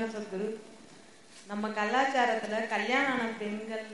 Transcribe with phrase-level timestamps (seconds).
[0.00, 0.56] சத்குரு
[1.46, 3.86] நம்ம கலாச்சாரத்துல கல்யாணம் ஆன பெண்கள்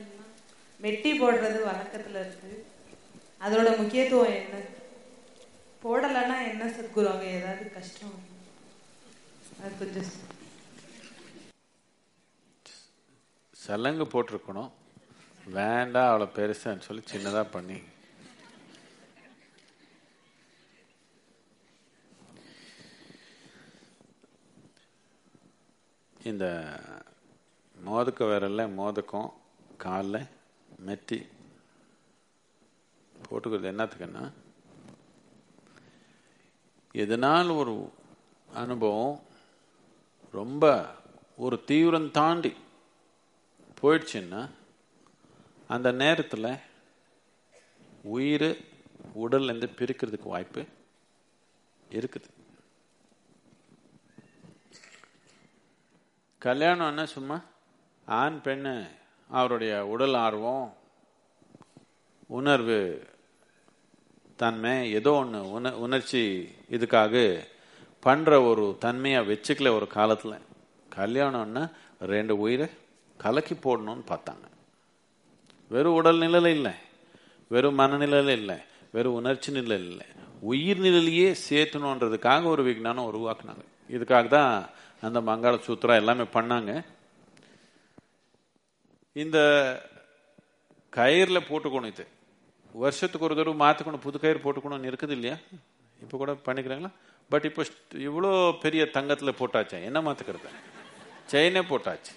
[0.81, 2.65] மெட்டி போடுறது வழக்கத்தில் இருக்கு.
[3.41, 4.57] அதோட முக்கியத்துவம் என்ன?
[5.83, 7.07] போடலைன்னா என்ன சத்குரு?
[7.07, 8.23] அவங்க ஏதாவது கஷ்டம்.
[9.61, 10.11] அது கொஞ்சம்
[13.51, 14.71] சலங்கு போட்டிருக்கணும்.
[15.45, 17.81] வேண்டாம் அவ்வளோ பெருசான்னு சொல்லி சின்னதாக பண்ணி.
[26.31, 26.47] இந்த
[27.75, 29.29] மோதுக்க விரல்ல மோதுக்கம்
[29.83, 30.29] காலில்
[30.85, 31.19] மெத்தி
[33.15, 34.23] போட்டுக்கிறது என்னத்துக்குன்னா
[37.03, 37.75] எதனால் ஒரு
[38.61, 39.17] அனுபவம்
[40.39, 40.63] ரொம்ப
[41.45, 42.51] ஒரு தீவிரம் தாண்டி
[43.81, 44.41] போயிடுச்சுன்னா
[45.67, 46.51] அந்த நேரத்தில்
[48.15, 48.49] உயிர்
[49.23, 50.61] உடல்லேருந்து பிரிக்கிறதுக்கு வாய்ப்பு
[51.97, 52.29] இருக்குது.
[56.45, 57.37] கல்யாணம்னா சும்மா?
[58.05, 58.73] ஆண் பெண்ணு
[59.29, 60.73] அவருடைய உடல் ஆர்வம்
[62.27, 62.77] உணர்வு
[64.35, 66.21] தன்மை ஏதோ ஒன்று உண உணர்ச்சி
[66.69, 67.15] இதுக்காக
[68.05, 70.45] பண்ணுற ஒரு தன்மையாக வச்சுக்கல ஒரு காலத்தில்.
[70.95, 71.71] கல்யாணம்னா
[72.13, 72.69] ரெண்டு உயிரை
[73.17, 74.45] கலக்கி போடணும்னு பார்த்தாங்க.
[75.67, 76.75] வெறும் உடல் நிலையில் இல்லை
[77.47, 78.57] வெறும் மனநிலையில் இல்லை
[78.91, 80.07] வெறும் உணர்ச்சி நிலையில் இல்லை.
[80.39, 83.65] உயிர் நிலையிலேயே சேர்த்தணுன்றதுக்காக ஒரு விஞ்ஞானம் உருவாக்குனாங்க.
[83.89, 84.69] இதுக்காக தான்
[85.01, 86.71] அந்த மங்கள சூத்திரம் எல்லாமே பண்ணாங்க.
[89.23, 89.37] இந்த
[90.97, 92.05] கயிறில் போட்டுக்கணும் இது.
[92.73, 95.37] வருஷத்துக்கு ஒரு தடவை மாற்றிக்கணும் புது கயிறு போட்டுக்கணும்னு இருக்குது இல்லையா?
[96.03, 96.91] இப்போ கூட பண்ணிக்கிறாங்களா?
[97.29, 97.63] பட் இப்போ
[98.07, 98.31] இவ்வளோ
[98.65, 99.77] பெரிய தங்கத்தில் போட்டாச்சா?
[99.89, 100.51] என்ன மாற்றுக்கிறது
[101.31, 102.13] செயினே போட்டாச்சு.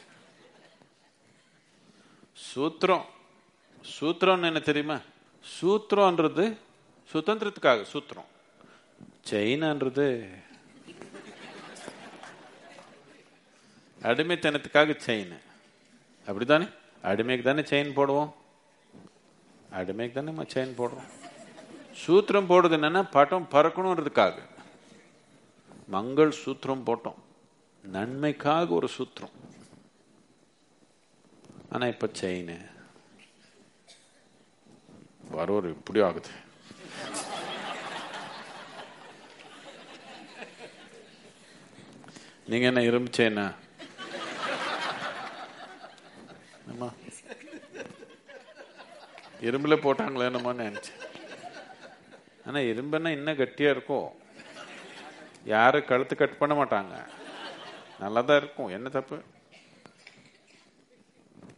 [2.50, 3.06] சூத்திரம்.
[3.96, 4.98] சூத்திரம்னு என்ன தெரியுமா?
[5.56, 6.44] சூத்திரம்ன்றது
[7.12, 8.28] சுதந்திரத்துக்காக சூத்திரம்.
[9.30, 10.06] செயின்ன்றது
[14.02, 15.38] அடிமைத்தனத்துக்காக செயின்
[16.26, 16.64] அப்படித்தானே?
[17.02, 18.32] அடிமைக்கு தானே செயின் போடுவோம்.
[19.72, 21.08] அடிமைக்கு தானே நம்ம செயின் போடுறோம்.
[22.06, 24.38] சூத்திரம் போடுறது என்னன்னா பட்டம் பறக்கணுன்றதுக்காக
[25.86, 27.20] மங்கள் சூத்திரம் போட்டோம்.
[27.82, 29.34] நன்மைக்காக ஒரு சூத்திரம்.
[31.70, 32.70] ஆனா இப்ப செயின்
[35.32, 36.28] வரோர் இப்படி ஆகுது.
[42.46, 43.54] நீங்க என்ன இரும்பு செயினா
[46.82, 46.88] ஆமா
[49.48, 51.00] இரும்புல போட்டாங்களே என்னமோ நினைச்சேன்.
[52.46, 54.08] ஆனா இரும்புன்னா இன்னும் கட்டியா இருக்கும்.
[55.52, 56.94] யாரும் கழுத்து கட் பண்ண மாட்டாங்க.
[58.02, 58.72] நல்லா தான் இருக்கும்.
[58.76, 59.18] என்ன தப்பு?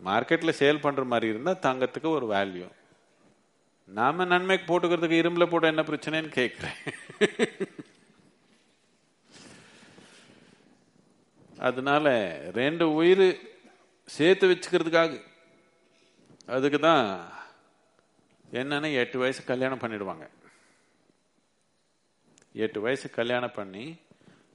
[0.08, 2.68] மார்க்கெட்ல சேல் பண்ற மாதிரி இருந்தா தங்கத்துக்கு ஒரு வேல்யூ
[3.98, 6.78] நாம நன்மைக்கு போட்டுக்கிறதுக்கு இரும்புல போட்ட என்ன பிரச்சனைன்னு கேட்குறேன்
[11.68, 12.06] அதனால
[12.60, 13.26] ரெண்டு உயிர்
[14.08, 15.12] சேர்த்து வச்சுக்கிறதுக்காக.
[16.46, 17.04] அதுக்கு தான்
[18.60, 20.24] என்னன்னா எட்டு வயசு கல்யாணம் பண்ணிடுவாங்க.
[22.64, 23.84] எட்டு வயசு கல்யாணம் பண்ணி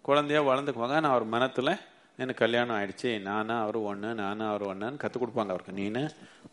[0.07, 0.97] குழந்தையா வளர்ந்துக்குவாங்க.
[0.99, 1.73] ஆனால் அவர் மனத்தில்
[2.21, 3.09] எனக்கு கல்யாணம் ஆயிடுச்சு.
[3.27, 5.73] நானா அவர் ஒன்று நானும் அவர் ஒன்றுன்னு கற்றுக் கொடுப்பாங்க அவருக்கு.
[5.81, 6.03] நீனு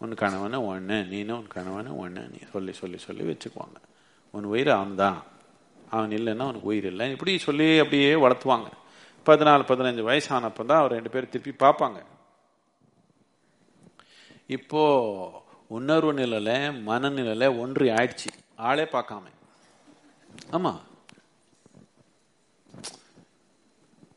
[0.03, 3.79] உன் கணவனு ஒன்று நீனு உன் கணவனு ஒன்று நீ சொல்லி சொல்லி சொல்லி வச்சுக்குவாங்க.
[4.35, 5.19] உன் உயிர் அவன் தான்
[5.97, 7.07] அவன் இல்லைன்னா உனக்கு உயிர் இல்லை.
[7.17, 8.69] இப்படி சொல்லி அப்படியே வளர்த்துவாங்க.
[9.27, 11.99] பதினாலு பதினஞ்சு வயசு ஆனப்போ தான் அவர் ரெண்டு பேரும் திருப்பி பார்ப்பாங்க.
[14.47, 16.51] இப்போ உணர்வு நிலையில
[16.87, 18.29] மனநிலையில ஒன்றி ஆயிடுச்சு.
[18.57, 19.23] ஆளே பார்க்காம.
[20.53, 20.79] ஆமா.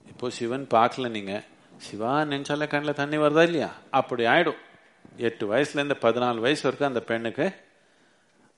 [0.07, 1.43] இப்போ சிவன் பார்க்கல நீங்க.
[1.77, 3.71] சிவா நினைச்சாலே கண்ணில் தண்ணி வருதா இல்லையா?
[3.91, 4.57] அப்படி ஆயிடும்.
[5.17, 7.53] எட்டு வயசுலேருந்து பதினாலு வயசு வரைக்கும் அந்த பெண்ணுக்கு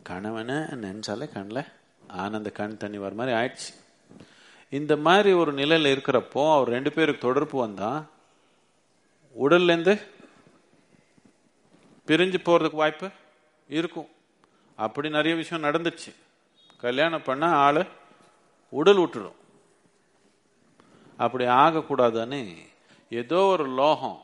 [0.03, 1.65] கணவனை நினைச்சாலே கண்ணில்
[2.07, 3.73] ஆனந்த கண் தண்ணி வர மாதிரி ஆயிடுச்சு.
[4.69, 8.03] இந்த மாதிரி ஒரு நிலையில் இருக்கிறப்போ அவர் ரெண்டு பேருக்கு தொடர்பு வந்தால்
[9.43, 10.01] உடல்லேருந்து
[12.11, 13.09] பிரிஞ்சு போகிறதுக்கு வாய்ப்பு
[13.67, 14.07] இருக்கும்.
[14.75, 16.15] அப்படி நிறைய விஷயம் நடந்துச்சு.
[16.77, 17.83] கல்யாணம் பண்ணா ஆளை
[18.69, 19.35] உடல் விட்டுடும்
[21.17, 22.57] அப்படி ஆகக்கூடாதுன்னு
[23.09, 24.19] ஏதோ ஒரு லோகம்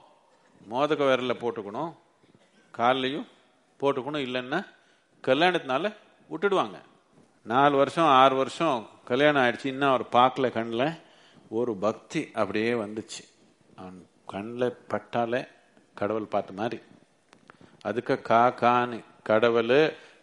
[0.72, 1.94] மோதக விரல போட்டுக்கணும்.
[2.78, 3.28] கால்லையும்
[3.80, 4.24] போட்டுக்கணும்.
[4.28, 4.66] இல்லைன்னா
[5.24, 5.95] கல்யாணத்தினால
[6.31, 6.81] விட்டுடுவாங்க.
[7.44, 9.66] நாலு வருஷம் ஆறு வருஷம் கல்யாணம் ஆயிடுச்சு.
[9.66, 11.01] இன்னும் அவர் பார்க்கல கண்ணில்.
[11.50, 13.24] ஒரு பக்தி அப்படியே வந்துச்சு.
[13.75, 15.45] அவன் கண்ணில் பட்டாலே
[15.95, 16.81] கடவுள் பார்த்த மாதிரி.
[17.89, 18.97] அதுக்கு கா கான்னு
[19.29, 19.77] கடவுள்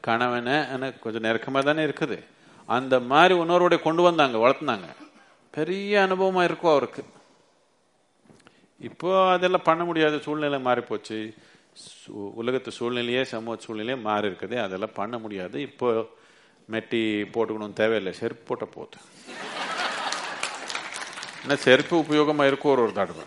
[0.06, 0.56] கணவனை
[1.02, 2.18] கொஞ்சம் நெருக்கமாக தானே இருக்குது.
[2.76, 4.88] அந்த மாதிரி உணர்வோட கொண்டு வந்தாங்க வளர்த்துனாங்க.
[5.56, 7.02] பெரிய அனுபவமா இருக்கும் அவருக்கு.
[8.88, 11.18] இப்போ அதெல்லாம் பண்ண முடியாத சூழ்நிலை மாறி போச்சு
[12.40, 15.56] உலகத்து சூழ்நிலையே சமூக சூழ்நிலையே மாறி இருக்குது அதெல்லாம் பண்ண முடியாது.
[15.68, 15.88] இப்போ
[16.72, 17.02] மெட்டி
[17.34, 18.12] போட்டுக்கணும் தேவையில்லை.
[18.20, 18.98] செருப்பு போட்ட போகுது
[21.42, 23.24] ஏன்னா செருப்பு உபயோகமா இருக்கும் ஒரு ஒரு தடவை.